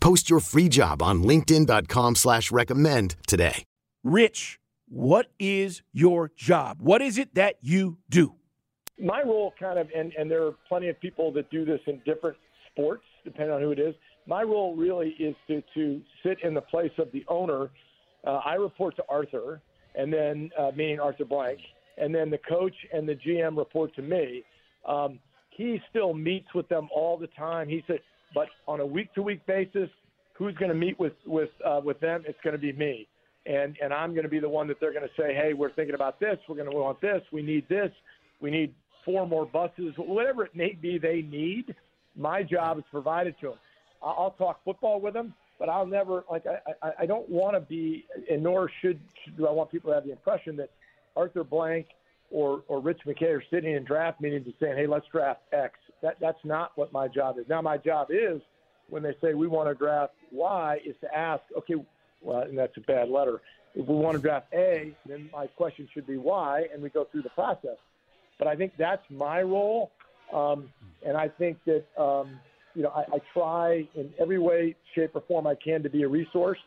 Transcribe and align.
Post 0.00 0.30
your 0.30 0.40
free 0.40 0.68
job 0.68 1.02
on 1.02 1.22
LinkedIn.com 1.22 2.16
slash 2.16 2.50
recommend 2.50 3.16
today. 3.26 3.64
Rich, 4.04 4.58
what 4.88 5.26
is 5.38 5.82
your 5.92 6.30
job? 6.36 6.78
What 6.80 7.02
is 7.02 7.18
it 7.18 7.34
that 7.34 7.56
you 7.60 7.98
do? 8.08 8.34
My 8.98 9.22
role 9.22 9.52
kind 9.58 9.78
of 9.78 9.88
and, 9.94 10.12
and 10.18 10.30
there 10.30 10.44
are 10.44 10.54
plenty 10.68 10.88
of 10.88 11.00
people 11.00 11.32
that 11.32 11.50
do 11.50 11.64
this 11.64 11.80
in 11.86 12.00
different 12.04 12.36
sports, 12.70 13.04
depending 13.24 13.54
on 13.54 13.60
who 13.60 13.70
it 13.70 13.78
is. 13.78 13.94
My 14.26 14.42
role 14.42 14.74
really 14.76 15.10
is 15.18 15.34
to, 15.48 15.62
to 15.74 16.00
sit 16.22 16.38
in 16.42 16.54
the 16.54 16.60
place 16.60 16.92
of 16.98 17.10
the 17.12 17.24
owner. 17.28 17.70
Uh, 18.26 18.40
I 18.44 18.54
report 18.54 18.96
to 18.96 19.04
Arthur, 19.08 19.60
and 19.94 20.12
then 20.12 20.50
uh, 20.58 20.70
meaning 20.74 21.00
Arthur 21.00 21.24
Blank, 21.24 21.58
and 21.96 22.14
then 22.14 22.30
the 22.30 22.38
coach 22.38 22.74
and 22.92 23.08
the 23.08 23.14
GM 23.14 23.56
report 23.56 23.94
to 23.96 24.02
me. 24.02 24.42
Um, 24.86 25.18
he 25.58 25.82
still 25.90 26.14
meets 26.14 26.54
with 26.54 26.68
them 26.68 26.88
all 26.94 27.18
the 27.18 27.26
time. 27.26 27.68
He 27.68 27.82
said, 27.88 27.98
but 28.32 28.48
on 28.68 28.78
a 28.80 28.86
week 28.86 29.12
to 29.14 29.22
week 29.22 29.44
basis, 29.44 29.90
who's 30.34 30.54
going 30.54 30.70
to 30.70 30.76
meet 30.76 30.98
with 31.00 31.14
with 31.26 31.50
uh, 31.66 31.80
with 31.84 31.98
them? 32.00 32.22
It's 32.26 32.38
going 32.44 32.54
to 32.54 32.60
be 32.60 32.72
me, 32.72 33.08
and 33.44 33.76
and 33.82 33.92
I'm 33.92 34.12
going 34.12 34.22
to 34.22 34.30
be 34.30 34.38
the 34.38 34.48
one 34.48 34.68
that 34.68 34.78
they're 34.80 34.92
going 34.92 35.06
to 35.06 35.20
say, 35.20 35.34
hey, 35.34 35.52
we're 35.52 35.72
thinking 35.72 35.96
about 35.96 36.20
this. 36.20 36.38
We're 36.48 36.54
going 36.54 36.70
to 36.70 36.76
want 36.76 37.00
this. 37.00 37.22
We 37.32 37.42
need 37.42 37.68
this. 37.68 37.90
We 38.40 38.50
need 38.52 38.72
four 39.04 39.26
more 39.26 39.46
buses. 39.46 39.94
Whatever 39.96 40.44
it 40.44 40.54
may 40.54 40.78
be, 40.80 40.96
they 40.96 41.22
need. 41.22 41.74
My 42.16 42.44
job 42.44 42.78
is 42.78 42.84
provided 42.90 43.34
to 43.40 43.48
them. 43.48 43.58
I'll 44.00 44.36
talk 44.38 44.62
football 44.64 45.00
with 45.00 45.14
them, 45.14 45.34
but 45.58 45.68
I'll 45.68 45.86
never 45.86 46.24
like 46.30 46.44
I 46.46 46.86
I, 46.86 46.92
I 47.00 47.06
don't 47.06 47.28
want 47.28 47.56
to 47.56 47.60
be, 47.60 48.06
and 48.30 48.44
nor 48.44 48.70
should, 48.80 49.00
do 49.36 49.48
I 49.48 49.50
want 49.50 49.72
people 49.72 49.90
to 49.90 49.94
have 49.96 50.04
the 50.04 50.12
impression 50.12 50.56
that 50.58 50.70
Arthur 51.16 51.42
Blank 51.42 51.86
or 52.30 52.62
or 52.68 52.80
Rich 52.80 53.00
McKay 53.06 53.36
are 53.36 53.44
sitting 53.50 53.74
in 53.74 53.84
draft 53.84 54.20
meetings 54.20 54.46
and 54.46 54.54
saying, 54.60 54.76
"Hey, 54.76 54.86
let's 54.86 55.06
draft 55.12 55.40
X." 55.52 55.74
That 56.02 56.16
that's 56.20 56.42
not 56.44 56.72
what 56.76 56.92
my 56.92 57.08
job 57.08 57.38
is. 57.38 57.44
Now, 57.48 57.62
my 57.62 57.76
job 57.76 58.08
is 58.10 58.40
when 58.88 59.02
they 59.02 59.14
say 59.20 59.34
we 59.34 59.46
want 59.46 59.68
to 59.68 59.74
draft 59.74 60.14
Y, 60.32 60.78
is 60.84 60.94
to 61.00 61.14
ask, 61.16 61.42
okay, 61.56 61.74
well, 62.22 62.42
and 62.42 62.58
that's 62.58 62.76
a 62.76 62.80
bad 62.80 63.08
letter. 63.08 63.40
If 63.74 63.86
we 63.86 63.94
want 63.94 64.16
to 64.16 64.22
draft 64.22 64.46
A, 64.54 64.94
then 65.06 65.28
my 65.32 65.46
question 65.46 65.88
should 65.92 66.06
be 66.06 66.16
Y, 66.16 66.64
and 66.72 66.82
we 66.82 66.88
go 66.88 67.06
through 67.10 67.22
the 67.22 67.30
process. 67.30 67.76
But 68.38 68.48
I 68.48 68.56
think 68.56 68.72
that's 68.78 69.02
my 69.10 69.42
role, 69.42 69.90
um, 70.32 70.70
and 71.06 71.16
I 71.16 71.28
think 71.28 71.58
that 71.66 71.84
um, 72.00 72.38
you 72.74 72.82
know 72.82 72.90
I, 72.90 73.00
I 73.00 73.18
try 73.32 73.88
in 73.94 74.12
every 74.18 74.38
way, 74.38 74.74
shape, 74.94 75.10
or 75.14 75.22
form 75.28 75.46
I 75.46 75.54
can 75.54 75.82
to 75.82 75.90
be 75.90 76.02
a 76.02 76.08
resource. 76.08 76.58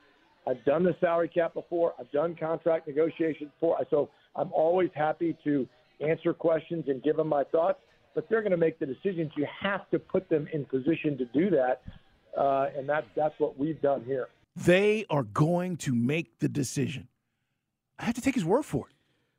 I've 0.48 0.64
done 0.66 0.84
the 0.84 0.96
salary 1.00 1.30
cap 1.30 1.54
before. 1.54 1.94
I've 2.00 2.12
done 2.12 2.36
contract 2.36 2.88
negotiations 2.88 3.52
before. 3.60 3.78
So 3.90 4.10
I'm 4.36 4.52
always 4.54 4.90
happy 4.94 5.38
to 5.44 5.68
answer 6.00 6.34
questions 6.34 6.86
and 6.88 7.02
give 7.04 7.18
them 7.18 7.28
my 7.28 7.44
thoughts. 7.46 7.80
But 8.14 8.28
they're 8.30 8.42
going 8.42 8.52
to 8.52 8.58
make 8.58 8.78
the 8.80 8.86
decisions. 8.86 9.32
You 9.38 9.48
have 9.62 9.90
to 9.92 10.00
put 10.00 10.28
them 10.30 10.48
in 10.52 10.66
position 10.66 11.18
to 11.18 11.26
do 11.26 11.50
that, 11.52 11.82
uh, 12.38 12.68
and 12.78 12.88
that's 12.90 13.08
that's 13.16 13.36
what 13.40 13.58
we've 13.58 13.82
done 13.82 14.04
here. 14.04 14.28
They 14.58 15.06
are 15.10 15.24
going 15.24 15.78
to 15.78 15.96
make 15.96 16.40
the 16.40 16.50
decision. 16.50 17.08
I 17.98 18.04
have 18.04 18.16
to 18.16 18.22
take 18.22 18.36
his 18.36 18.44
word 18.44 18.64
for 18.64 18.88
it. 18.90 18.96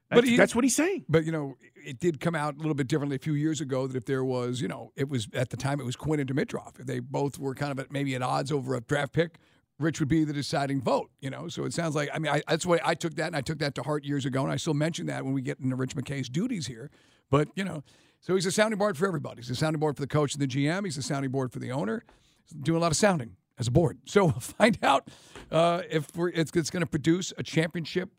That's, 0.08 0.20
But 0.22 0.28
he- 0.28 0.36
that's 0.38 0.54
what 0.54 0.64
he's 0.64 0.74
saying. 0.74 1.04
But 1.06 1.24
you 1.26 1.32
know, 1.32 1.56
it 1.84 2.00
did 2.00 2.18
come 2.18 2.34
out 2.34 2.54
a 2.54 2.58
little 2.58 2.72
bit 2.74 2.86
differently 2.86 3.16
a 3.16 3.18
few 3.18 3.34
years 3.34 3.60
ago. 3.60 3.86
That 3.86 3.94
if 3.96 4.06
there 4.06 4.24
was, 4.24 4.62
you 4.62 4.68
know, 4.68 4.90
it 4.96 5.10
was 5.10 5.28
at 5.34 5.50
the 5.50 5.58
time 5.58 5.78
it 5.78 5.84
was 5.84 5.96
Quinn 5.96 6.18
and 6.20 6.30
Dimitroff. 6.30 6.74
They 6.78 7.00
both 7.00 7.38
were 7.38 7.54
kind 7.54 7.72
of 7.72 7.78
at, 7.78 7.92
maybe 7.92 8.14
at 8.14 8.22
odds 8.22 8.50
over 8.50 8.74
a 8.74 8.80
draft 8.80 9.12
pick, 9.12 9.36
Rich 9.82 10.00
would 10.00 10.08
be 10.08 10.24
the 10.24 10.32
deciding 10.32 10.80
vote. 10.80 11.10
You 11.20 11.30
know, 11.30 11.48
so 11.48 11.64
it 11.64 11.72
sounds 11.72 11.94
like 11.94 12.08
I 12.12 12.18
mean 12.18 12.32
I, 12.32 12.42
that's 12.48 12.66
way 12.66 12.80
I 12.84 12.94
took 12.94 13.14
that, 13.16 13.26
and 13.28 13.36
I 13.36 13.40
took 13.40 13.58
that 13.58 13.74
to 13.76 13.82
heart 13.82 14.04
years 14.04 14.24
ago, 14.24 14.42
and 14.42 14.52
I 14.52 14.56
still 14.56 14.74
mention 14.74 15.06
that 15.06 15.24
when 15.24 15.34
we 15.34 15.42
get 15.42 15.60
into 15.60 15.76
Rich 15.76 15.96
McKay's 15.96 16.28
duties 16.28 16.66
here. 16.66 16.90
But 17.30 17.48
you 17.54 17.64
know, 17.64 17.82
so 18.20 18.34
he's 18.34 18.46
a 18.46 18.52
sounding 18.52 18.78
board 18.78 18.96
for 18.96 19.06
everybody. 19.06 19.42
He's 19.42 19.50
a 19.50 19.54
sounding 19.54 19.80
board 19.80 19.96
for 19.96 20.02
the 20.02 20.08
coach 20.08 20.34
and 20.34 20.42
the 20.42 20.46
GM. 20.46 20.84
He's 20.84 20.96
a 20.96 21.02
sounding 21.02 21.30
board 21.30 21.52
for 21.52 21.58
the 21.58 21.72
owner. 21.72 22.04
He's 22.44 22.52
doing 22.60 22.76
a 22.76 22.80
lot 22.80 22.92
of 22.92 22.96
sounding 22.96 23.36
as 23.58 23.66
a 23.68 23.70
board. 23.70 23.98
So 24.06 24.24
we'll 24.26 24.32
find 24.34 24.78
out 24.82 25.08
uh, 25.50 25.82
if 25.90 26.08
it's, 26.16 26.52
it's 26.54 26.70
going 26.70 26.82
to 26.82 26.86
produce 26.86 27.32
a 27.36 27.42
championship 27.42 28.10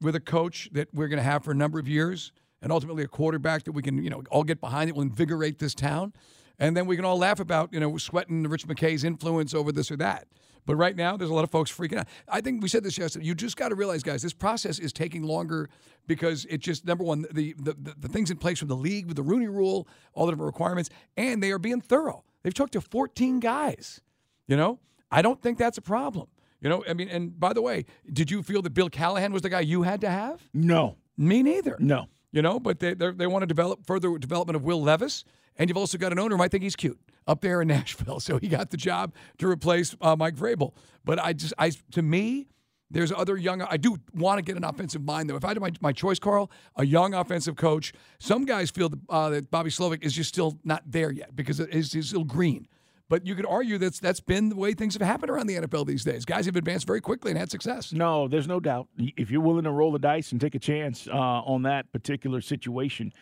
with 0.00 0.16
a 0.16 0.20
coach 0.20 0.68
that 0.72 0.88
we're 0.92 1.08
going 1.08 1.18
to 1.18 1.24
have 1.24 1.44
for 1.44 1.52
a 1.52 1.54
number 1.54 1.78
of 1.78 1.88
years, 1.88 2.32
and 2.60 2.72
ultimately 2.72 3.04
a 3.04 3.08
quarterback 3.08 3.64
that 3.64 3.72
we 3.72 3.82
can, 3.82 4.02
you 4.02 4.10
know, 4.10 4.22
all 4.30 4.44
get 4.44 4.60
behind 4.60 4.88
it 4.88 4.96
will 4.96 5.02
invigorate 5.02 5.58
this 5.58 5.74
town, 5.74 6.12
and 6.58 6.76
then 6.76 6.86
we 6.86 6.96
can 6.96 7.04
all 7.04 7.18
laugh 7.18 7.40
about, 7.40 7.72
you 7.72 7.80
know, 7.80 7.96
sweating 7.96 8.42
Rich 8.44 8.66
McKay's 8.66 9.04
influence 9.04 9.54
over 9.54 9.72
this 9.72 9.90
or 9.90 9.96
that. 9.96 10.26
But 10.66 10.76
right 10.76 10.96
now, 10.96 11.16
there's 11.16 11.30
a 11.30 11.34
lot 11.34 11.44
of 11.44 11.50
folks 11.50 11.70
freaking 11.70 11.98
out. 11.98 12.08
I 12.28 12.40
think 12.40 12.62
we 12.62 12.68
said 12.68 12.82
this 12.84 12.96
yesterday. 12.96 13.26
You 13.26 13.34
just 13.34 13.56
got 13.56 13.68
to 13.68 13.74
realize, 13.74 14.02
guys, 14.02 14.22
this 14.22 14.32
process 14.32 14.78
is 14.78 14.92
taking 14.92 15.22
longer 15.22 15.68
because 16.06 16.46
it 16.46 16.58
just 16.58 16.86
number 16.86 17.04
one, 17.04 17.26
the, 17.32 17.54
the 17.58 17.74
the 17.74 17.94
the 17.98 18.08
things 18.08 18.30
in 18.30 18.38
place 18.38 18.58
from 18.58 18.68
the 18.68 18.76
league 18.76 19.06
with 19.06 19.16
the 19.16 19.22
Rooney 19.22 19.48
Rule, 19.48 19.86
all 20.14 20.26
the 20.26 20.32
different 20.32 20.46
requirements, 20.52 20.88
and 21.16 21.42
they 21.42 21.50
are 21.50 21.58
being 21.58 21.80
thorough. 21.80 22.24
They've 22.42 22.54
talked 22.54 22.72
to 22.74 22.80
14 22.80 23.40
guys. 23.40 24.00
You 24.46 24.56
know, 24.56 24.78
I 25.10 25.22
don't 25.22 25.40
think 25.40 25.58
that's 25.58 25.78
a 25.78 25.82
problem. 25.82 26.28
You 26.60 26.70
know, 26.70 26.82
I 26.88 26.94
mean, 26.94 27.08
and 27.08 27.38
by 27.38 27.52
the 27.52 27.60
way, 27.62 27.84
did 28.10 28.30
you 28.30 28.42
feel 28.42 28.62
that 28.62 28.72
Bill 28.72 28.88
Callahan 28.88 29.32
was 29.34 29.42
the 29.42 29.50
guy 29.50 29.60
you 29.60 29.82
had 29.82 30.00
to 30.00 30.08
have? 30.10 30.42
No, 30.54 30.96
Me 31.18 31.42
neither. 31.42 31.76
no. 31.78 32.06
You 32.32 32.42
know, 32.42 32.58
but 32.58 32.80
they 32.80 32.94
they 32.94 33.26
want 33.28 33.42
to 33.42 33.46
develop 33.46 33.86
further 33.86 34.16
development 34.18 34.56
of 34.56 34.64
Will 34.64 34.82
Levis, 34.82 35.24
and 35.56 35.68
you've 35.70 35.76
also 35.76 35.98
got 35.98 36.10
an 36.10 36.18
owner 36.18 36.34
who 36.34 36.38
might 36.38 36.50
think 36.50 36.64
he's 36.64 36.74
cute 36.74 36.98
up 37.26 37.40
there 37.40 37.62
in 37.62 37.68
Nashville, 37.76 38.20
so 38.20 38.38
he 38.38 38.48
got 38.48 38.70
the 38.70 38.76
job 38.76 39.14
to 39.38 39.48
replace 39.48 39.96
uh, 40.00 40.16
Mike 40.16 40.36
Vrabel. 40.36 40.72
But 41.04 41.18
I 41.18 41.32
just, 41.32 41.54
I 41.58 41.72
to 41.92 42.02
me, 42.02 42.48
there's 42.90 43.12
other 43.12 43.36
young. 43.36 43.62
I 43.62 43.76
do 43.76 43.96
want 44.14 44.38
to 44.38 44.42
get 44.42 44.56
an 44.56 44.64
offensive 44.64 45.02
mind 45.02 45.28
though. 45.28 45.36
If 45.36 45.44
I 45.44 45.48
had 45.48 45.60
my, 45.60 45.72
my 45.80 45.92
choice, 45.92 46.18
Carl, 46.18 46.50
a 46.76 46.86
young 46.86 47.14
offensive 47.14 47.56
coach. 47.56 47.92
Some 48.20 48.44
guys 48.44 48.70
feel 48.70 48.88
that, 48.88 48.98
uh, 49.08 49.30
that 49.30 49.50
Bobby 49.50 49.70
Slowik 49.70 50.04
is 50.04 50.12
just 50.12 50.28
still 50.28 50.58
not 50.64 50.82
there 50.86 51.10
yet 51.10 51.34
because 51.34 51.58
he's 51.58 52.08
still 52.08 52.24
green. 52.24 52.68
But 53.08 53.26
you 53.26 53.34
could 53.34 53.46
argue 53.46 53.76
that's 53.76 54.00
that's 54.00 54.20
been 54.20 54.48
the 54.48 54.56
way 54.56 54.72
things 54.72 54.94
have 54.94 55.02
happened 55.02 55.30
around 55.30 55.46
the 55.46 55.56
NFL 55.56 55.86
these 55.86 56.04
days. 56.04 56.24
Guys 56.24 56.46
have 56.46 56.56
advanced 56.56 56.86
very 56.86 57.00
quickly 57.02 57.32
and 57.32 57.38
had 57.38 57.50
success. 57.50 57.92
No, 57.92 58.28
there's 58.28 58.48
no 58.48 58.60
doubt. 58.60 58.88
If 58.96 59.30
you're 59.30 59.42
willing 59.42 59.64
to 59.64 59.70
roll 59.70 59.92
the 59.92 59.98
dice 59.98 60.32
and 60.32 60.40
take 60.40 60.54
a 60.54 60.58
chance 60.58 61.06
uh, 61.06 61.12
on 61.12 61.62
that 61.62 61.92
particular 61.92 62.40
situation, 62.40 63.12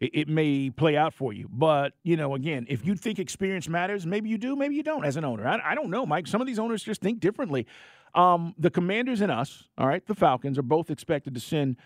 it, 0.00 0.10
it 0.12 0.28
may 0.28 0.70
play 0.70 0.96
out 0.96 1.14
for 1.14 1.32
you. 1.32 1.48
But, 1.50 1.92
you 2.02 2.16
know, 2.16 2.34
again, 2.34 2.66
if 2.68 2.84
you 2.84 2.94
think 2.94 3.18
experience 3.18 3.68
matters, 3.68 4.06
maybe 4.06 4.28
you 4.28 4.38
do, 4.38 4.56
maybe 4.56 4.74
you 4.74 4.82
don't 4.82 5.04
as 5.04 5.16
an 5.16 5.24
owner. 5.24 5.46
I, 5.46 5.60
I 5.72 5.74
don't 5.74 5.90
know, 5.90 6.04
Mike. 6.06 6.26
Some 6.26 6.40
of 6.40 6.46
these 6.46 6.58
owners 6.58 6.82
just 6.82 7.00
think 7.00 7.20
differently. 7.20 7.66
Um, 8.14 8.54
the 8.58 8.70
Commanders 8.70 9.20
and 9.20 9.30
us, 9.30 9.68
all 9.78 9.86
right, 9.86 10.04
the 10.04 10.14
Falcons, 10.14 10.58
are 10.58 10.62
both 10.62 10.90
expected 10.90 11.34
to 11.34 11.40
send 11.40 11.76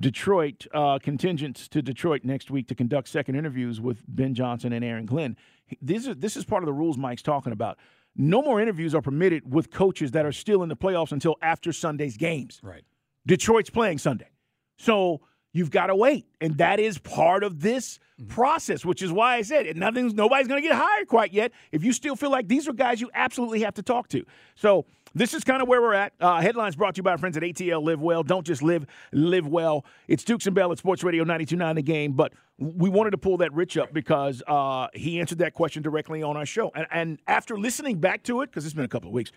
Detroit 0.00 0.66
uh, 0.72 0.98
contingents 1.00 1.68
to 1.68 1.82
Detroit 1.82 2.24
next 2.24 2.50
week 2.50 2.68
to 2.68 2.74
conduct 2.74 3.08
second 3.08 3.34
interviews 3.34 3.80
with 3.80 4.02
Ben 4.08 4.34
Johnson 4.34 4.72
and 4.72 4.84
Aaron 4.84 5.06
Glenn. 5.06 5.36
This 5.82 6.06
is 6.06 6.16
this 6.16 6.36
is 6.36 6.44
part 6.44 6.62
of 6.62 6.66
the 6.66 6.72
rules 6.72 6.96
Mike's 6.96 7.22
talking 7.22 7.52
about. 7.52 7.78
No 8.16 8.42
more 8.42 8.60
interviews 8.60 8.94
are 8.94 9.02
permitted 9.02 9.52
with 9.52 9.70
coaches 9.70 10.12
that 10.12 10.24
are 10.24 10.32
still 10.32 10.62
in 10.62 10.68
the 10.68 10.76
playoffs 10.76 11.12
until 11.12 11.36
after 11.42 11.72
Sunday's 11.72 12.16
games. 12.16 12.60
Right. 12.62 12.84
Detroit's 13.26 13.70
playing 13.70 13.98
Sunday. 13.98 14.30
So 14.78 15.20
you've 15.58 15.70
got 15.70 15.86
to 15.88 15.96
wait. 15.96 16.26
And 16.40 16.56
that 16.58 16.78
is 16.80 16.98
part 16.98 17.42
of 17.42 17.60
this 17.60 17.98
process, 18.28 18.84
which 18.84 19.02
is 19.02 19.12
why 19.12 19.36
I 19.36 19.42
said 19.42 19.76
nothing's 19.76 20.14
nobody's 20.14 20.48
going 20.48 20.62
to 20.62 20.68
get 20.68 20.76
hired 20.76 21.08
quite 21.08 21.32
yet. 21.32 21.52
If 21.72 21.84
you 21.84 21.92
still 21.92 22.16
feel 22.16 22.30
like 22.30 22.48
these 22.48 22.68
are 22.68 22.72
guys 22.72 23.00
you 23.00 23.10
absolutely 23.12 23.60
have 23.60 23.74
to 23.74 23.82
talk 23.82 24.08
to. 24.08 24.24
So 24.54 24.86
this 25.14 25.34
is 25.34 25.44
kind 25.44 25.60
of 25.62 25.68
where 25.68 25.80
we're 25.80 25.94
at. 25.94 26.12
Uh, 26.20 26.40
headlines 26.40 26.76
brought 26.76 26.94
to 26.94 27.00
you 27.00 27.02
by 27.02 27.12
our 27.12 27.18
friends 27.18 27.36
at 27.36 27.42
ATL 27.42 27.82
Live 27.82 28.00
Well. 28.00 28.22
Don't 28.22 28.46
just 28.46 28.62
live, 28.62 28.86
live 29.12 29.46
well. 29.46 29.84
It's 30.06 30.22
Dukes 30.24 30.46
and 30.46 30.54
Bell 30.54 30.70
at 30.70 30.78
Sports 30.78 31.02
Radio 31.02 31.24
92.9 31.24 31.74
The 31.74 31.82
Game. 31.82 32.12
But 32.12 32.32
we 32.58 32.88
wanted 32.88 33.10
to 33.10 33.18
pull 33.18 33.38
that 33.38 33.52
Rich 33.52 33.78
up 33.78 33.92
because 33.92 34.42
uh, 34.46 34.88
he 34.94 35.18
answered 35.18 35.38
that 35.38 35.54
question 35.54 35.82
directly 35.82 36.22
on 36.22 36.36
our 36.36 36.46
show. 36.46 36.70
And, 36.74 36.86
and 36.90 37.18
after 37.26 37.58
listening 37.58 37.98
back 37.98 38.22
to 38.24 38.42
it, 38.42 38.50
because 38.50 38.64
it's 38.64 38.74
been 38.74 38.84
a 38.84 38.88
couple 38.88 39.08
of 39.08 39.14
weeks, 39.14 39.32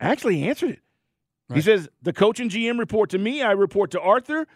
actually 0.00 0.42
answered 0.44 0.70
it. 0.70 0.80
Right. 1.48 1.56
He 1.56 1.62
says, 1.62 1.88
the 2.02 2.12
coach 2.12 2.40
and 2.40 2.50
GM 2.50 2.78
report 2.78 3.10
to 3.10 3.18
me. 3.18 3.42
I 3.42 3.52
report 3.52 3.92
to 3.92 4.00
Arthur. 4.00 4.46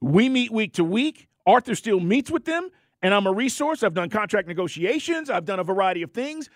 We 0.00 0.28
meet 0.28 0.52
week 0.52 0.74
to 0.74 0.84
week. 0.84 1.28
Arthur 1.46 1.74
still 1.74 2.00
meets 2.00 2.30
with 2.30 2.44
them 2.44 2.70
and 3.02 3.14
I'm 3.14 3.26
a 3.26 3.32
resource. 3.32 3.82
I've 3.82 3.94
done 3.94 4.10
contract 4.10 4.48
negotiations, 4.48 5.30
I've 5.30 5.44
done 5.44 5.60
a 5.60 5.64
variety 5.64 6.02
of 6.02 6.12
things. 6.12 6.48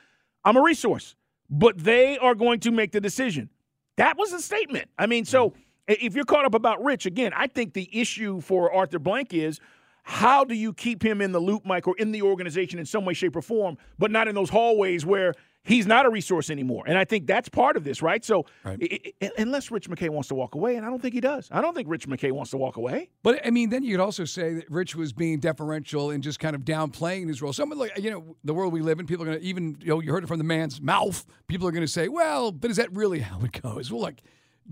I'm 0.44 0.56
a 0.56 0.62
resource, 0.62 1.16
but 1.50 1.78
they 1.78 2.16
are 2.19 2.34
going 2.34 2.60
to 2.60 2.70
make 2.70 2.92
the 2.92 3.00
decision. 3.00 3.50
That 3.96 4.16
was 4.16 4.32
a 4.32 4.40
statement. 4.40 4.88
I 4.98 5.06
mean, 5.06 5.26
so 5.26 5.52
if 5.87 6.14
you're 6.14 6.25
caught 6.25 6.44
up 6.46 6.54
about 6.54 6.82
Rich, 6.82 7.04
again, 7.04 7.32
I 7.37 7.46
think 7.46 7.75
the 7.75 7.88
issue 7.92 8.40
for 8.40 8.72
Arthur 8.72 8.98
Blank 8.98 9.34
is 9.34 9.60
how 10.02 10.44
do 10.44 10.54
you 10.54 10.72
keep 10.72 11.04
him 11.04 11.20
in 11.20 11.32
the 11.32 11.40
loop, 11.40 11.66
Mike, 11.66 11.87
or 11.87 11.94
in 11.98 12.10
the 12.10 12.22
organization 12.22 12.78
in 12.78 12.87
some 12.87 13.04
way, 13.04 13.12
shape, 13.12 13.37
or 13.37 13.42
form, 13.42 13.76
but 13.98 14.10
not 14.10 14.26
in 14.26 14.34
those 14.34 14.48
hallways 14.48 15.04
where 15.04 15.34
he's 15.65 15.87
not 15.87 16.07
a 16.07 16.11
resource 16.11 16.51
anymore. 16.51 16.85
And 16.87 16.97
I 16.99 17.05
think 17.05 17.27
that's 17.27 17.49
part 17.49 17.77
of 17.77 17.85
this, 17.85 18.03
right? 18.03 18.25
So 18.25 18.47
right. 18.65 18.81
It, 18.81 19.15
it, 19.21 19.33
unless 19.39 19.71
Rich 19.71 19.89
McKay 19.89 20.09
wants 20.09 20.29
to 20.29 20.35
walk 20.35 20.55
away, 20.55 20.77
and 20.77 20.85
I 20.85 20.91
don't 20.91 21.01
think 21.01 21.15
he 21.15 21.21
does. 21.21 21.49
I 21.51 21.61
don't 21.61 21.75
think 21.75 21.89
Rich 21.89 22.09
McKay 22.09 22.33
wants 22.33 22.51
to 22.53 22.57
walk 22.57 22.77
away. 22.77 23.11
But 23.23 23.47
I 23.47 23.51
mean, 23.51 23.71
then 23.71 23.83
you 23.83 23.95
could 23.95 24.03
also 24.03 24.25
say 24.25 24.55
that 24.55 24.71
Rich 24.71 24.97
was 24.97 25.12
being 25.12 25.39
deferential 25.39 26.11
and 26.11 26.23
just 26.23 26.41
kind 26.41 26.55
of 26.55 26.62
downplaying 26.62 27.29
his 27.29 27.43
role. 27.43 27.53
Someone 27.53 27.79
like 27.79 27.99
you 27.99 28.11
know 28.11 28.37
the 28.45 28.55
world 28.55 28.73
we 28.73 28.81
live 28.81 29.01
in, 29.01 29.07
people 29.07 29.25
are 29.25 29.29
going 29.29 29.41
to 29.41 29.45
even 29.45 29.77
you 29.81 29.89
know 29.89 30.01
you 30.01 30.11
heard 30.11 30.25
it 30.25 30.29
from 30.29 30.39
the 30.39 30.45
man's 30.45 30.81
mouth. 30.81 31.25
People 31.49 31.69
are 31.69 31.73
going 31.73 31.85
to 31.85 31.89
say, 31.89 32.09
well, 32.09 32.53
but 32.53 32.71
is 32.71 32.77
that 32.77 32.93
really 32.95 33.21
how 33.21 33.41
it 33.41 33.61
goes? 33.61 33.91
Well, 33.91 34.03
like 34.03 34.23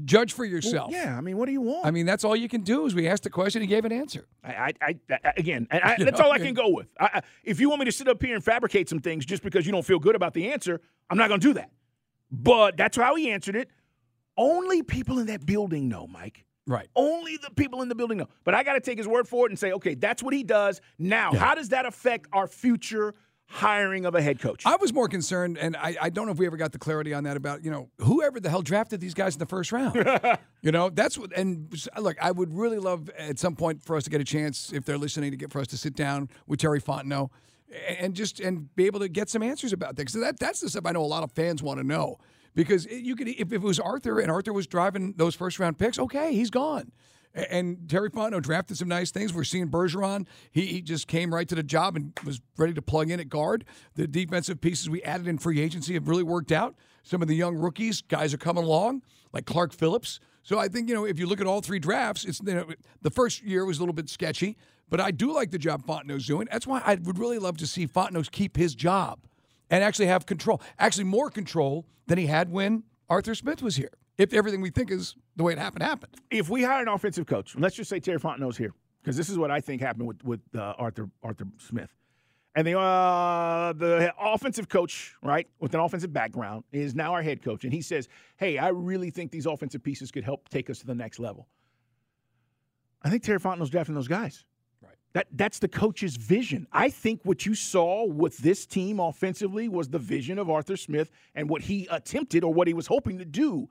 Judge 0.04 0.32
for 0.32 0.44
yourself. 0.44 0.92
Well, 0.92 1.00
yeah, 1.00 1.16
I 1.16 1.20
mean, 1.20 1.36
what 1.36 1.46
do 1.46 1.52
you 1.52 1.60
want? 1.60 1.84
I 1.86 1.90
mean, 1.90 2.06
that's 2.06 2.24
all 2.24 2.36
you 2.36 2.48
can 2.48 2.60
do 2.60 2.86
is 2.86 2.94
we 2.94 3.08
asked 3.08 3.24
the 3.24 3.30
question, 3.30 3.62
he 3.62 3.66
gave 3.66 3.84
an 3.84 3.92
answer. 3.92 4.26
I, 4.44 4.72
I, 4.80 4.94
I 5.10 5.32
again, 5.36 5.66
I, 5.70 5.96
that's 5.98 6.18
know, 6.18 6.26
all 6.26 6.32
I 6.32 6.38
can 6.38 6.54
go 6.54 6.68
with. 6.68 6.92
I, 7.00 7.22
if 7.42 7.60
you 7.60 7.68
want 7.68 7.80
me 7.80 7.86
to 7.86 7.92
sit 7.92 8.08
up 8.08 8.22
here 8.22 8.34
and 8.34 8.44
fabricate 8.44 8.88
some 8.88 9.00
things 9.00 9.26
just 9.26 9.42
because 9.42 9.66
you 9.66 9.72
don't 9.72 9.84
feel 9.84 9.98
good 9.98 10.14
about 10.14 10.34
the 10.34 10.50
answer, 10.50 10.80
I'm 11.10 11.18
not 11.18 11.28
going 11.28 11.40
to 11.40 11.46
do 11.48 11.54
that. 11.54 11.70
But 12.30 12.76
that's 12.76 12.96
how 12.96 13.16
he 13.16 13.30
answered 13.30 13.56
it. 13.56 13.70
Only 14.36 14.82
people 14.82 15.18
in 15.18 15.26
that 15.26 15.44
building 15.44 15.88
know, 15.88 16.06
Mike. 16.06 16.44
Right. 16.66 16.86
Only 16.94 17.38
the 17.38 17.50
people 17.50 17.82
in 17.82 17.88
the 17.88 17.94
building 17.94 18.18
know. 18.18 18.28
But 18.44 18.54
I 18.54 18.62
got 18.62 18.74
to 18.74 18.80
take 18.80 18.98
his 18.98 19.08
word 19.08 19.26
for 19.26 19.46
it 19.46 19.50
and 19.50 19.58
say, 19.58 19.72
okay, 19.72 19.94
that's 19.94 20.22
what 20.22 20.34
he 20.34 20.44
does. 20.44 20.80
Now, 20.98 21.32
yeah. 21.32 21.38
how 21.40 21.54
does 21.54 21.70
that 21.70 21.86
affect 21.86 22.28
our 22.32 22.46
future? 22.46 23.14
Hiring 23.48 24.04
of 24.04 24.14
a 24.14 24.22
head 24.22 24.38
coach. 24.38 24.64
I 24.66 24.76
was 24.76 24.92
more 24.92 25.08
concerned, 25.08 25.58
and 25.58 25.74
I, 25.76 25.96
I, 26.00 26.10
don't 26.10 26.26
know 26.26 26.32
if 26.32 26.38
we 26.38 26.46
ever 26.46 26.58
got 26.58 26.72
the 26.72 26.78
clarity 26.78 27.14
on 27.14 27.24
that 27.24 27.36
about 27.36 27.64
you 27.64 27.70
know 27.70 27.88
whoever 27.98 28.40
the 28.40 28.50
hell 28.50 28.62
drafted 28.62 29.00
these 29.00 29.14
guys 29.14 29.34
in 29.34 29.38
the 29.38 29.46
first 29.46 29.72
round. 29.72 29.94
you 30.62 30.70
know 30.70 30.90
that's 30.90 31.18
what. 31.18 31.32
And 31.34 31.74
look, 31.98 32.16
I 32.20 32.30
would 32.30 32.54
really 32.54 32.78
love 32.78 33.10
at 33.18 33.38
some 33.38 33.56
point 33.56 33.82
for 33.82 33.96
us 33.96 34.04
to 34.04 34.10
get 34.10 34.20
a 34.20 34.24
chance, 34.24 34.72
if 34.72 34.84
they're 34.84 34.98
listening, 34.98 35.30
to 35.30 35.36
get 35.36 35.50
for 35.50 35.60
us 35.60 35.66
to 35.68 35.76
sit 35.76 35.96
down 35.96 36.28
with 36.46 36.60
Terry 36.60 36.80
Fontenot 36.80 37.30
and 37.98 38.14
just 38.14 38.40
and 38.40 38.74
be 38.76 38.86
able 38.86 39.00
to 39.00 39.08
get 39.08 39.28
some 39.28 39.42
answers 39.42 39.72
about 39.72 39.96
things. 39.96 40.12
So 40.12 40.20
that 40.20 40.38
that's 40.38 40.60
the 40.60 40.68
stuff 40.68 40.86
I 40.86 40.92
know 40.92 41.02
a 41.02 41.06
lot 41.06 41.22
of 41.22 41.32
fans 41.32 41.62
want 41.62 41.78
to 41.80 41.84
know 41.84 42.18
because 42.54 42.86
you 42.86 43.16
could 43.16 43.28
if, 43.28 43.52
if 43.52 43.52
it 43.52 43.60
was 43.60 43.80
Arthur 43.80 44.20
and 44.20 44.30
Arthur 44.30 44.52
was 44.52 44.66
driving 44.66 45.14
those 45.16 45.34
first 45.34 45.58
round 45.58 45.78
picks, 45.78 45.98
okay, 45.98 46.34
he's 46.34 46.50
gone. 46.50 46.92
And 47.50 47.88
Terry 47.88 48.11
Fontenot 48.11 48.43
drafted 48.43 48.76
some 48.79 48.88
nice 48.88 49.11
things. 49.11 49.32
We're 49.32 49.44
seeing 49.44 49.69
Bergeron. 49.69 50.26
He, 50.50 50.67
he, 50.67 50.82
just 50.82 51.06
came 51.06 51.32
right 51.32 51.49
to 51.49 51.55
the 51.55 51.62
job 51.62 51.94
and 51.94 52.12
was 52.25 52.40
ready 52.56 52.75
to 52.75 52.82
plug 52.82 53.11
in 53.11 53.20
at 53.20 53.29
guard. 53.29 53.64
The 53.94 54.08
defensive 54.08 54.61
pieces 54.61 54.90
we 54.90 55.02
added 55.02 55.29
in 55.29 55.38
free 55.38 55.61
agency 55.61 55.94
have 55.94 56.08
really 56.08 56.23
worked 56.23 56.50
out. 56.50 56.75
Some 57.02 57.23
of 57.23 57.29
the 57.29 57.37
young 57.37 57.56
rookies, 57.56 58.02
guys 58.02 58.35
are 58.35 58.38
coming 58.38 58.64
along, 58.64 59.02
like 59.32 59.46
Clark 59.46 59.73
Phillips. 59.73 60.19
So 60.43 60.58
I 60.58 60.69
think 60.69 60.88
you 60.88 60.94
know 60.94 61.05
if 61.05 61.19
you 61.19 61.26
look 61.26 61.40
at 61.40 61.46
all 61.46 61.61
three 61.61 61.79
drafts, 61.79 62.25
it's 62.25 62.40
you 62.44 62.55
know, 62.55 62.67
the 63.02 63.11
first 63.11 63.43
year 63.43 63.64
was 63.64 63.79
a 63.79 63.81
little 63.81 63.93
bit 63.93 64.08
sketchy, 64.08 64.56
but 64.88 65.00
I 65.00 65.11
do 65.11 65.32
like 65.32 65.50
the 65.50 65.58
job 65.58 65.85
Fontenot's 65.87 66.26
doing. 66.26 66.49
That's 66.50 66.67
why 66.67 66.82
I 66.85 66.94
would 66.94 67.19
really 67.19 67.38
love 67.38 67.58
to 67.58 67.67
see 67.67 67.87
Fontenot 67.87 68.31
keep 68.31 68.56
his 68.56 68.75
job 68.75 69.20
and 69.70 69.85
actually 69.85 70.06
have 70.06 70.26
control, 70.26 70.61
actually 70.79 71.05
more 71.05 71.31
control 71.31 71.87
than 72.06 72.19
he 72.19 72.26
had 72.26 72.50
when 72.50 72.85
Arthur 73.08 73.35
Smith 73.35 73.62
was 73.62 73.76
here 73.76 73.93
if 74.18 74.34
everything 74.34 74.60
we 74.60 74.70
think 74.70 74.90
is 74.90 75.14
the 75.36 75.44
way 75.44 75.52
it 75.52 75.58
happened 75.58 75.84
happened. 75.84 76.12
If 76.30 76.50
we 76.50 76.64
hire 76.64 76.82
an 76.82 76.88
offensive 76.88 77.26
coach, 77.26 77.56
let's 77.56 77.76
just 77.76 77.88
say 77.88 78.00
Terry 78.00 78.18
Fontenot's 78.18 78.58
here, 78.58 78.74
because 79.00 79.16
this 79.16 79.28
is 79.28 79.38
what 79.38 79.50
I 79.50 79.60
think 79.60 79.80
happened 79.80 80.08
with 80.08 80.22
with 80.24 80.40
uh, 80.54 80.74
Arthur 80.76 81.08
Arthur 81.22 81.46
Smith, 81.56 81.94
and 82.54 82.66
the 82.66 82.78
uh, 82.78 83.72
the 83.72 84.12
offensive 84.20 84.68
coach, 84.68 85.14
right, 85.22 85.46
with 85.60 85.72
an 85.74 85.80
offensive 85.80 86.12
background, 86.12 86.64
is 86.72 86.94
now 86.94 87.12
our 87.12 87.22
head 87.22 87.42
coach, 87.42 87.64
and 87.64 87.72
he 87.72 87.80
says, 87.80 88.08
"Hey, 88.36 88.58
I 88.58 88.68
really 88.68 89.10
think 89.10 89.30
these 89.30 89.46
offensive 89.46 89.82
pieces 89.82 90.10
could 90.10 90.24
help 90.24 90.48
take 90.48 90.68
us 90.68 90.80
to 90.80 90.86
the 90.86 90.94
next 90.94 91.18
level." 91.18 91.48
I 93.00 93.10
think 93.10 93.22
Terry 93.22 93.38
Fontenot's 93.38 93.70
drafting 93.70 93.94
those 93.94 94.08
guys. 94.08 94.44
Right. 94.82 94.96
That 95.12 95.28
that's 95.32 95.60
the 95.60 95.68
coach's 95.68 96.16
vision. 96.16 96.66
I 96.72 96.90
think 96.90 97.20
what 97.22 97.46
you 97.46 97.54
saw 97.54 98.04
with 98.04 98.36
this 98.38 98.66
team 98.66 98.98
offensively 98.98 99.68
was 99.68 99.88
the 99.88 100.00
vision 100.00 100.36
of 100.40 100.50
Arthur 100.50 100.76
Smith 100.76 101.12
and 101.36 101.48
what 101.48 101.62
he 101.62 101.86
attempted 101.92 102.42
or 102.42 102.52
what 102.52 102.66
he 102.66 102.74
was 102.74 102.88
hoping 102.88 103.18
to 103.18 103.24
do 103.24 103.68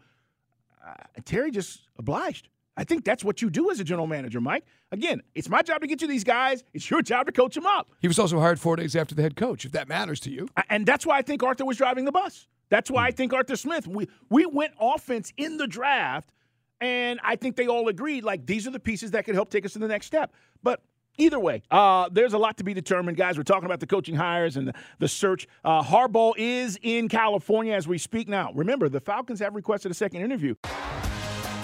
uh, 0.87 0.93
Terry 1.25 1.51
just 1.51 1.87
obliged. 1.97 2.49
I 2.77 2.83
think 2.83 3.03
that's 3.03 3.23
what 3.23 3.41
you 3.41 3.49
do 3.49 3.71
as 3.71 3.79
a 3.79 3.83
general 3.83 4.05
manager, 4.05 4.39
Mike. 4.39 4.63
Again, 4.91 5.23
it's 5.33 5.49
my 5.49 5.63
job 5.63 5.81
to 5.81 5.87
get 5.87 6.01
you 6.01 6.07
these 6.07 6.23
guys. 6.23 6.63
It's 6.73 6.89
your 6.89 7.01
job 7.01 7.25
to 7.25 7.31
coach 7.31 7.55
them 7.55 7.65
up. 7.65 7.89
He 7.99 8.07
was 8.07 8.19
also 8.19 8.39
hired 8.39 8.59
four 8.59 8.75
days 8.75 8.95
after 8.95 9.15
the 9.15 9.23
head 9.23 9.35
coach, 9.35 9.65
if 9.65 9.71
that 9.71 9.87
matters 9.87 10.19
to 10.21 10.29
you. 10.29 10.47
And 10.69 10.85
that's 10.85 11.05
why 11.05 11.17
I 11.17 11.23
think 11.23 11.41
Arthur 11.41 11.65
was 11.65 11.77
driving 11.77 12.05
the 12.05 12.11
bus. 12.11 12.47
That's 12.69 12.91
why 12.91 13.07
I 13.07 13.11
think 13.11 13.33
Arthur 13.33 13.55
Smith. 13.55 13.87
We 13.87 14.07
we 14.29 14.45
went 14.45 14.73
offense 14.79 15.33
in 15.37 15.57
the 15.57 15.67
draft, 15.67 16.33
and 16.79 17.19
I 17.23 17.35
think 17.35 17.55
they 17.55 17.67
all 17.67 17.87
agreed 17.87 18.23
like 18.23 18.45
these 18.45 18.67
are 18.67 18.71
the 18.71 18.79
pieces 18.79 19.11
that 19.11 19.25
could 19.25 19.35
help 19.35 19.49
take 19.49 19.65
us 19.65 19.73
to 19.73 19.79
the 19.79 19.87
next 19.87 20.05
step. 20.05 20.33
But 20.61 20.81
Either 21.17 21.39
way, 21.39 21.63
uh, 21.71 22.07
there's 22.11 22.33
a 22.33 22.37
lot 22.37 22.57
to 22.57 22.63
be 22.63 22.75
determined, 22.75 23.17
guys. 23.17 23.37
We're 23.37 23.43
talking 23.43 23.65
about 23.65 23.79
the 23.79 23.87
coaching 23.87 24.15
hires 24.15 24.55
and 24.55 24.71
the, 24.99 25.07
search. 25.07 25.47
Uh, 25.63 25.81
Harbaugh 25.81 26.33
is 26.37 26.77
in 26.83 27.09
California 27.09 27.73
as 27.73 27.87
we 27.87 27.97
speak 27.97 28.27
now. 28.27 28.51
Remember, 28.53 28.87
the 28.87 28.99
Falcons 28.99 29.39
have 29.39 29.55
requested 29.55 29.89
a 29.89 29.95
second 29.95 30.21
interview. 30.21 30.53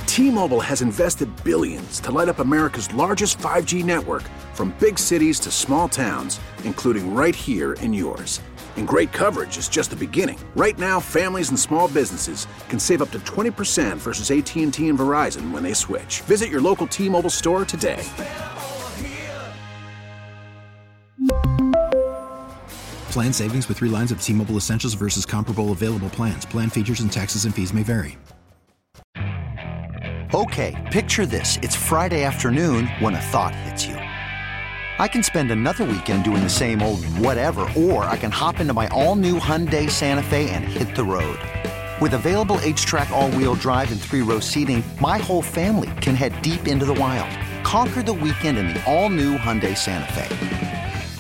T-Mobile 0.08 0.60
has 0.60 0.82
invested 0.82 1.30
billions 1.44 2.00
to 2.00 2.12
light 2.12 2.30
up 2.30 2.40
America's 2.40 2.92
largest 2.94 3.38
5G 3.38 3.84
network, 3.84 4.24
from 4.54 4.76
big 4.80 4.98
cities 4.98 5.40
to 5.42 5.52
small 5.52 5.88
towns, 5.88 6.40
including 6.64 7.14
right 7.14 7.36
here 7.36 7.74
in 7.74 7.94
yours. 7.94 8.42
And 8.78 8.88
great 8.88 9.12
coverage 9.12 9.58
is 9.58 9.70
just 9.70 9.92
the 9.92 9.96
beginning. 9.96 10.40
Right 10.56 10.78
now, 10.80 11.00
families 11.00 11.50
and 11.50 11.60
small 11.60 11.88
businesses 11.88 12.48
can 12.70 12.80
save 12.80 13.04
up 13.04 13.12
to 13.12 13.20
20% 13.20 13.98
versus 13.98 14.32
AT&T 14.32 14.88
and 14.88 14.98
Verizon 14.98 15.52
when 15.52 15.62
they 15.62 15.74
switch. 15.74 16.22
Visit 16.22 16.50
your 16.50 16.62
local 16.62 16.88
T-Mobile 16.88 17.30
store 17.30 17.66
today. 17.66 18.04
Plan 23.14 23.32
savings 23.32 23.68
with 23.68 23.78
three 23.78 23.90
lines 23.90 24.12
of 24.12 24.20
T 24.20 24.34
Mobile 24.34 24.56
Essentials 24.56 24.96
versus 24.96 25.24
comparable 25.24 25.72
available 25.72 26.10
plans. 26.10 26.48
Plan 26.48 26.68
features 26.68 27.02
and 27.02 27.12
taxes 27.12 27.46
and 27.46 27.54
fees 27.54 27.72
may 27.72 27.84
vary. 27.84 28.18
Okay, 30.34 30.90
picture 30.92 31.28
this. 31.28 31.60
It's 31.62 31.76
Friday 31.76 32.24
afternoon 32.24 32.88
when 32.88 33.14
a 33.14 33.22
thought 33.22 33.54
hits 33.54 33.86
you. 33.86 33.94
I 33.94 35.08
can 35.08 35.22
spend 35.22 35.52
another 35.52 35.84
weekend 35.84 36.24
doing 36.24 36.42
the 36.42 36.50
same 36.50 36.82
old 36.82 37.06
whatever, 37.20 37.70
or 37.78 38.06
I 38.06 38.18
can 38.18 38.32
hop 38.32 38.60
into 38.60 38.74
my 38.74 38.88
all 38.88 39.16
new 39.16 39.40
Hyundai 39.40 39.92
Santa 39.92 40.24
Fe 40.24 40.50
and 40.50 40.64
hit 40.64 40.96
the 40.96 41.04
road. 41.04 41.38
With 42.02 42.16
available 42.16 42.56
HTRAC, 42.64 43.12
all 43.12 43.30
wheel 43.30 43.54
drive, 43.54 43.92
and 43.92 44.02
three 44.02 44.24
row 44.24 44.40
seating, 44.40 44.84
my 45.00 45.20
whole 45.20 45.44
family 45.44 45.92
can 46.02 46.16
head 46.16 46.34
deep 46.42 46.68
into 46.68 46.86
the 46.88 46.96
wild. 46.96 47.30
Conquer 47.64 48.02
the 48.02 48.12
weekend 48.12 48.58
in 48.58 48.70
the 48.70 48.84
all 48.92 49.10
new 49.10 49.38
Hyundai 49.38 49.78
Santa 49.78 50.12
Fe. 50.14 50.53